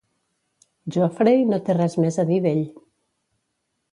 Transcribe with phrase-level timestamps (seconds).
[0.95, 2.65] Geoffrey no té res més a dir d'ell.